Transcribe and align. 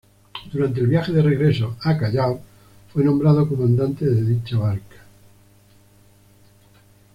Durante 0.51 0.79
el 0.79 0.87
viaje 0.87 1.11
de 1.11 1.21
regreso 1.21 1.77
al 1.81 1.99
Callao, 1.99 2.41
fue 2.91 3.03
nombrado 3.03 3.47
comandante 3.47 4.03
de 4.05 4.23
dicha 4.23 4.57
barca. 4.57 4.97